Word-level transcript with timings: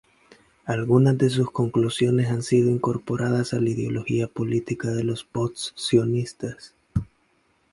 Algunas 0.65 1.15
de 1.19 1.29
sus 1.29 1.51
conclusiones 1.51 2.31
han 2.31 2.41
sido 2.41 2.71
incorporadas 2.71 3.53
a 3.53 3.59
la 3.59 3.69
ideología 3.69 4.25
política 4.25 4.89
de 4.89 5.03
los 5.03 5.23
post-sionistas. 5.23 6.73